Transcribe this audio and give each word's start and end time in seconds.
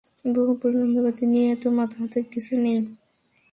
বোহ, 0.33 0.49
যন্ত্রপাতি 0.75 1.23
নিয়ে 1.31 1.47
এত 1.51 1.63
মাতামাতির 1.77 2.25
কিছু 2.33 2.53
নেই। 2.63 2.79